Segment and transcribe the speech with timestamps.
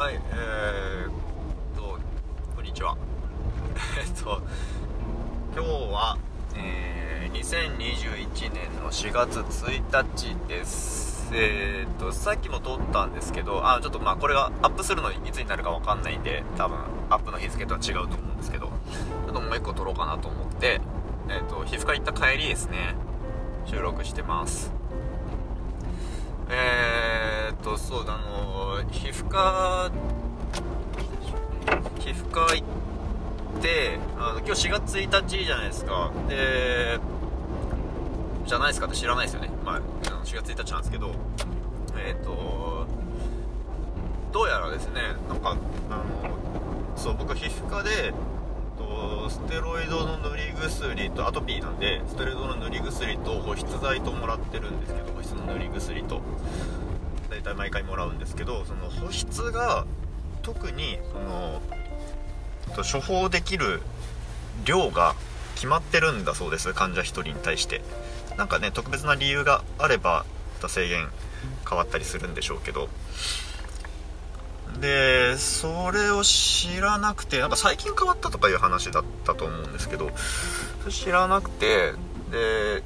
[0.00, 1.98] はい、えー、と、
[2.56, 2.96] こんにちは。
[4.00, 4.40] えっと、
[5.54, 6.16] 今日は、
[6.56, 11.30] えー、2021年の4月1日です。
[11.34, 16.78] えー、と、さっきも撮ったんですけど、あ、ちょっとまあこれがアップするのいつになるかわかんないんで、多分
[17.10, 20.80] アップの日付とは違うと思うんですけど、ちょっともう一個撮ろうかなと思って、
[21.28, 22.94] えっ、と、皮膚科行った帰りですね、
[23.66, 24.72] 収録してます。
[26.48, 28.59] え、っと、そうだ、あの、
[28.90, 29.90] 皮膚科、
[31.98, 32.64] 皮膚科行
[33.58, 36.10] って、あの、今日4月1日じゃないですか。
[36.28, 36.98] で、
[38.46, 39.50] じゃないですかって知らないですよね。
[39.64, 39.80] まあ、
[40.24, 41.12] 4月1日なんですけど、
[41.96, 42.86] えー、と、
[44.32, 45.56] どうやらですね、なんか、
[45.90, 46.04] あの、
[46.96, 48.14] そう、僕皮膚科で、
[49.28, 56.20] ステロイドの塗り薬とアトピーなんでステロイドの塗り薬と保湿剤ともらってるんですけど保湿の塗り薬と
[57.42, 59.86] 大体毎回もらうんですけどその保湿が
[60.42, 60.98] 特に
[62.74, 63.80] その処方できる
[64.64, 65.14] 量が
[65.54, 67.82] 決まってるんだそうです患者1人に対して。
[68.40, 70.24] なんかね特別な理由があれば
[70.66, 71.08] 制限
[71.68, 72.88] 変わったりするんでしょうけど。
[74.80, 80.10] でそれを知らなくてなんか最近変わったとかいう話だったと思うんですけど
[80.88, 81.92] 知らなくて
[82.30, 82.82] で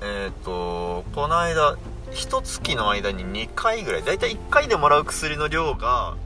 [0.00, 1.76] えっ、ー、とこの間
[2.18, 6.16] 1月の間に2回ぐらいだいたい1回でもらう薬の量が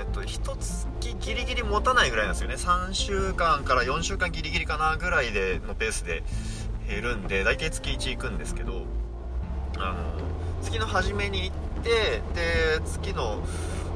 [0.00, 0.86] えっ、と1月
[1.20, 2.54] ギリギリ持たないぐらいなんですよね。
[2.54, 6.22] 3週間から4週間ギリギリかなぐらいでのペースで
[6.88, 8.84] 減るんで大体月1行くんですけど
[9.78, 9.96] あの
[10.62, 11.90] 月の初めに行って
[12.34, 13.42] で月の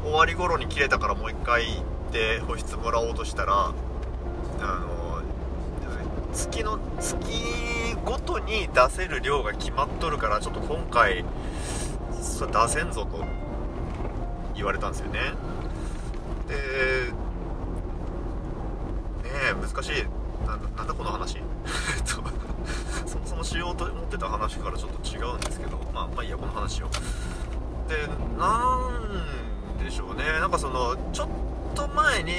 [0.05, 3.73] 終わり頃に切れたからもう一回行って保湿もらおうとしたら
[4.61, 5.23] あの
[6.33, 11.25] 月の月ごとに出せる量が決まっとるからちょっと今回
[12.21, 13.25] そ出せんぞと
[14.55, 15.21] 言われたんですよね。
[16.49, 16.55] で
[19.23, 20.05] ねえ難しい。
[20.47, 21.39] ななんだこの話？
[23.07, 26.89] そもそもしようと思ってた話からちょっと違うんですけどまあまあいいやこの話を。
[27.89, 28.07] で
[28.39, 28.79] な
[29.79, 30.25] んでしょうね。
[30.41, 31.29] なんかそのちょっ
[31.75, 32.33] と前に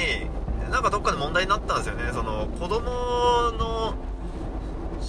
[0.72, 2.12] なんかどっかで問題になったんですよね。
[2.14, 3.94] その子供の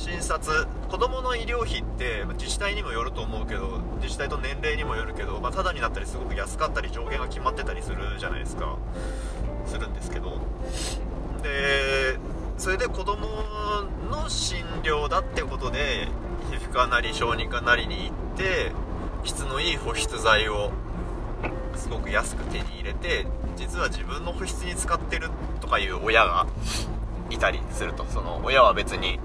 [0.02, 0.66] 診察。
[0.90, 8.76] 子供の医療費って自治体にもよると思うけど自治体と年齢にもよるけど、まあ、タダになったりすごく安かったり上限が決まってたりするじゃないですか。
[9.64, 10.40] するんですけど。
[11.42, 12.18] で
[12.58, 13.28] それで子供
[14.10, 16.08] の診療だってことで
[16.50, 18.72] 皮膚科なり小児科なりに行って
[19.24, 20.72] 質のいい保湿剤を
[21.76, 23.26] すごく安く手に入れて
[23.56, 25.30] 実は自分の保湿に使ってる
[25.60, 26.46] とかいう親が
[27.30, 28.04] いたりすると。
[28.06, 29.18] その親は別に、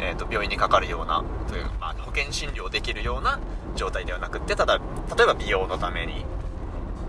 [0.00, 3.38] えーと、病院にかかるようなという、まあ、保険診療できるような
[3.76, 4.78] 状態ではなくってただ
[5.16, 6.24] 例えば美容のために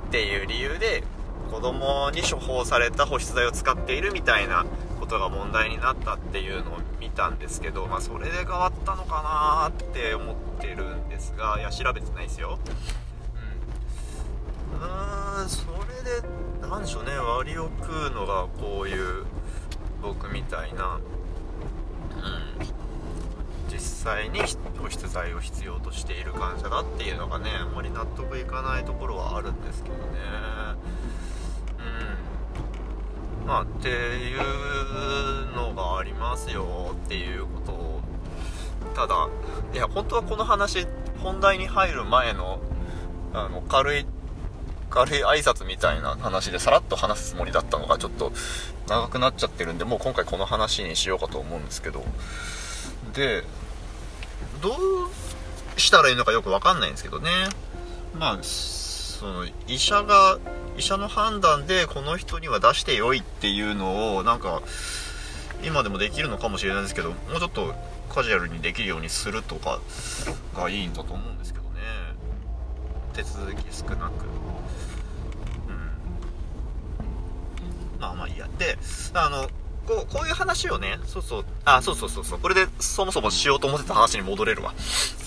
[0.07, 1.03] っていう理由で
[1.51, 4.65] 子供に処方された保湿剤を使っているみたいな
[4.99, 12.59] ことが問題になったっていうのを見たんですけど、まあ、それで変わったのかなって思ってるんですがいや調べてないですよ。
[15.41, 15.49] うん。
[15.49, 16.27] それで
[16.61, 17.17] 何でしょうね。
[17.17, 19.25] 割を食うのがこういう
[20.01, 20.99] 僕みたいな。
[22.15, 22.78] うん。
[23.99, 24.39] 際に
[24.79, 30.01] 保湿剤を必要としている患者だっていうのがねあんまり納得いかないところはあるんですけどね。
[33.41, 33.47] うん。
[33.47, 37.71] まあっていうのがありますよっていうこと。
[37.73, 38.01] を
[38.95, 39.29] ただ
[39.73, 40.87] いや本当はこの話
[41.19, 42.59] 本題に入る前の
[43.33, 44.05] あの軽い
[44.89, 48.31] 軽い挨拶みたいな話でさらっと話すつもりだったのがちょっと
[48.87, 52.03] 長くなっちゃってるんでもう今回この話にしようかと思うんですけど。
[53.13, 53.43] で
[54.61, 57.29] どうしたらいいのかよくわかんないんですけどね。
[58.17, 60.39] まあその医者が
[60.77, 64.61] 医者の判断でこの人には出してよいっていうのをなんか
[65.63, 67.73] 今でもできるのかもしれないですけどもうちょっと
[68.09, 69.79] カジュアルにできるようにするとか
[70.55, 71.79] がいいんだと思うんですけどね。
[73.13, 74.25] 手続き少なく。
[75.67, 75.71] う
[77.97, 77.99] ん。
[77.99, 78.47] まあまあいいや。
[78.57, 78.77] で、
[79.13, 79.47] あの、
[79.89, 84.75] こう、こういう話をね、そうそう、あ、そうそうそうそう、これでそもそもしようと思ってた話に戻れるわ。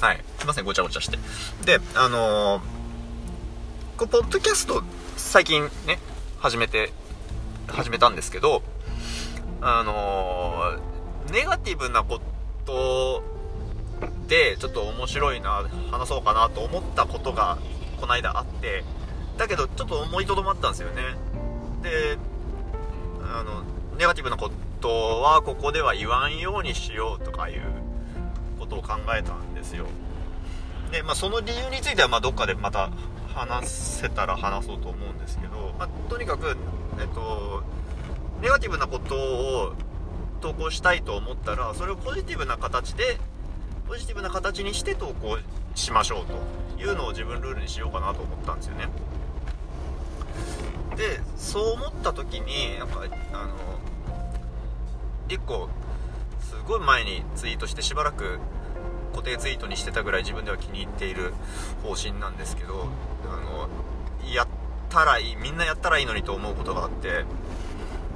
[0.01, 0.25] はい。
[0.39, 1.19] すいません、ごちゃごちゃして。
[1.65, 2.63] で、あのー、
[3.99, 4.85] こう、ポッドキャスト、
[5.17, 5.99] 最近ね、
[6.39, 6.93] 始めて、
[7.67, 8.63] 始めたんですけど、
[9.61, 12.21] あのー、ネガティブなこ
[12.65, 13.25] と
[14.29, 17.59] で、ちょっと面白いな、話そうかなと思ったことが、
[18.01, 18.85] この間あって、
[19.39, 21.03] だけど、ちょっと思いとどまったんですよね。
[21.83, 22.17] で、
[23.25, 23.65] あの
[24.03, 24.51] ネガティブなこ
[24.81, 27.63] とはここでは言わんようにしようとかいう
[28.59, 29.87] ことを考えたんですよ。
[30.91, 32.91] で、まあ、その理由についてはまどっかでまた
[33.33, 36.57] 話せたら話そうと思うんですけど、まあ、とにかく、
[36.99, 37.63] えっと、
[38.41, 39.73] ネガティブなことを
[40.41, 43.21] 投稿したいと思ったらそれをポジティブな形で
[43.87, 45.39] ポジティブな形にして投稿
[45.77, 48.89] しましょうというのを自分ルールにしようかなと思ったんですよね。
[50.97, 53.92] でそう思った時にやっぱあの
[55.33, 55.69] 1個
[56.41, 58.39] すごい前にツイートしてしばらく
[59.13, 61.33] 固定ツイートにしてたぐらい自分では気に入っている
[61.83, 62.87] 方針なんですけど
[63.25, 63.69] あの
[64.33, 64.49] やっ
[64.89, 67.25] たらいいみんなやったらいいのにと思うことがあって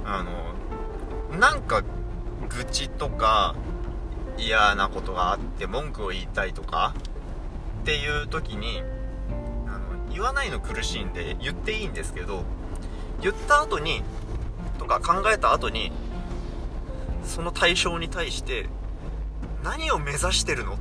[0.05, 1.83] あのなんか
[2.49, 3.55] 愚痴とか
[4.37, 6.93] 嫌なことがあって文句を言いたいとか
[7.81, 8.81] っていう時に
[9.67, 12.43] あの言わないの苦しいんで言っていいんですけど
[13.21, 14.03] 言った後に
[14.77, 15.91] とか考えた後に
[17.27, 18.67] その対象に対して
[19.63, 20.77] 何を目指してるのっ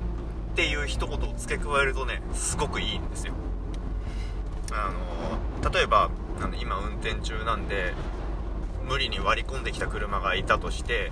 [0.55, 3.35] ていう一言を付け加えるとねすごくいいんですよ。
[4.73, 4.91] あ
[5.63, 6.11] の例えば
[6.41, 7.95] あの今運転中なんで
[8.89, 11.11] 無理に割り込んできた車がいたとして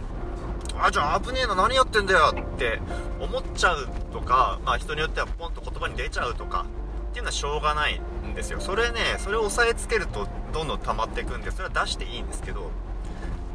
[0.78, 2.80] あじゃあ危ねえな何やってんだよって
[3.20, 6.66] 思っちゃうとか、まあ、人によってはポンと言葉に出ちゃうとか
[7.10, 8.60] っていうのはしょうがないんですよ。
[8.60, 12.70] それねそれを押さえつけるとどんどん溜まっていくんでそれは出していいんですけど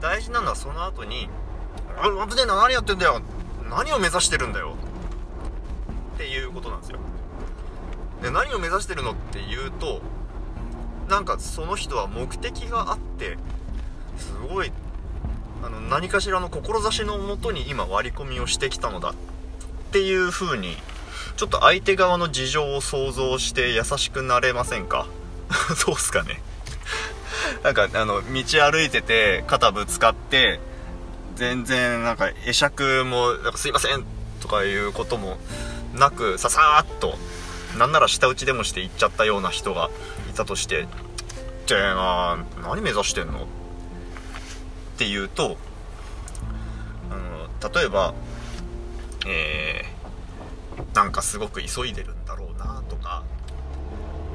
[0.02, 1.30] 大事なのはその後に
[2.02, 3.22] 「あ危ねえな何やってんだよ。
[3.70, 4.76] 何を目指してるんだよ」
[6.16, 7.00] っていうことなんですよ。
[8.24, 10.02] で何を目指してるのっていうと
[11.08, 13.38] なんかその人は目的があって
[14.18, 14.72] すごい
[15.64, 19.14] あの何かしらの志のもとに今割り込みをしてきたのだっ
[19.92, 20.78] ていう風に
[21.38, 25.08] ちょっと相手側の事情を想像して優しくなれませんか？
[25.86, 26.42] どうっすかね。
[27.64, 30.60] なんかあの道歩いてて肩ぶつかって
[31.40, 34.04] 全然なんか会釈もなんかすいません
[34.42, 35.38] とかいうことも
[35.96, 37.16] なくささーっと
[37.78, 39.90] なんなら舌打ちでもして行っちゃったような人が
[40.30, 40.86] いたとしてっ
[41.66, 43.46] てな何目指してんのっ
[44.98, 45.56] ていうと
[47.10, 48.14] あの例えば
[49.26, 53.24] えー、なんかすごく急いでるんだろうなとか、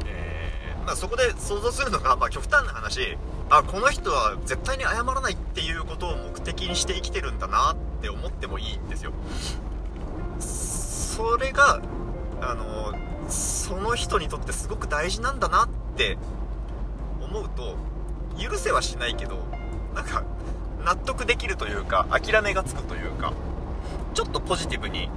[0.06, 3.18] えー、まあ、そこで想像するのが、まあ、極端な話
[3.50, 9.12] あこの人は絶対に謝らないっていうことを目的にして生きてるんだなって思ってもいいんですよ。
[10.38, 11.80] それが
[12.40, 12.94] あの
[13.28, 16.18] その人にとってすごく大事なんだなって
[17.20, 17.76] 思うと
[18.38, 19.38] 許せはしないけど
[19.94, 20.24] なんか
[20.84, 23.32] 納得できるというか諦めがつくというか
[24.12, 25.08] ちょっとポジティブに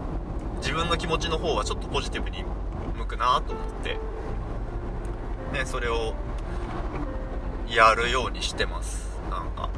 [0.58, 2.44] 自分の気持ちの方はちょっとポジティブに
[2.98, 3.98] 向くなと思って
[5.54, 6.14] ねそれを
[7.70, 9.08] やるようにしてます。
[9.30, 9.70] なんか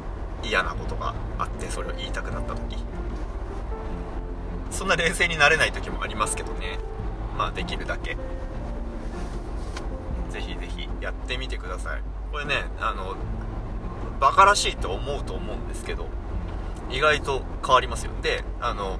[0.42, 2.76] 嫌なことがあってそれを言いたくなった時。
[4.70, 6.78] そんな冷静になれない時もありますけどね。
[7.36, 8.16] まあできるだけ。
[10.30, 12.02] ぜひぜひやってみてください。
[12.30, 13.16] これねあの
[14.20, 16.06] バカらしいと思うと思うんですけど
[16.90, 18.12] 意外と変わりますよ。
[18.22, 18.98] であの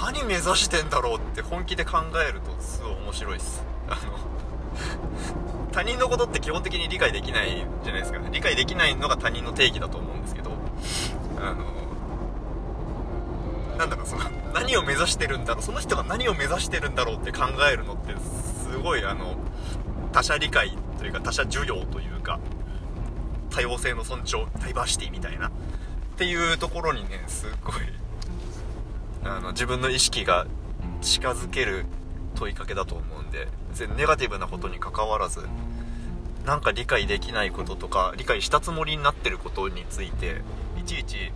[0.00, 3.64] 何目指してんだろうって本気で考えるとすごい面白いです。
[3.88, 4.00] あの
[5.76, 8.18] 他人のことって基本的に理解できないじゃないですか。
[8.32, 10.50] 理解できないのが他人の定義だと思うんですけど。
[11.38, 11.66] あの
[13.76, 14.22] なんだろその
[14.54, 15.62] 何を目指してるんだろう。
[15.62, 18.14] その人が何を目指してるんだろうって考えるのって
[18.70, 19.34] すごいあの
[20.12, 22.40] 他者理解というか他者需要というか
[23.50, 25.48] 多様性の尊重ダイバーシティみたいな。
[25.48, 25.50] っ
[26.16, 27.74] ていうところにねすっごい
[29.24, 30.46] あの自分の意識が
[31.02, 31.84] 近づける
[32.34, 35.46] 問いかけだと思うんで全然ネガティブなことにかかわらず
[36.46, 40.42] なんか理解できないこととか理解したつもりになってることについて
[40.78, 41.32] いちいち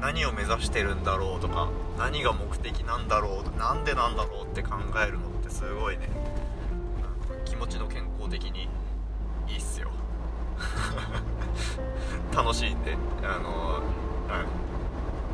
[0.00, 6.08] 何を目指してるんだろうとか何が目的なんだろうなんでなんだろうって考えるのってすごいね。
[7.44, 8.68] 気持ちの健康的に
[9.48, 9.90] いいっすよ。
[12.32, 13.80] 楽しいんであの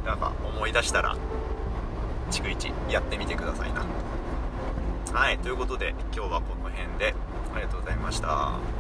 [0.01, 0.07] うん。
[0.07, 1.15] なんか思い出したら
[2.31, 3.85] 逐一やってみてくださいな。
[5.13, 7.15] はいということで今日はこの辺で
[7.55, 8.78] ありがとうございました。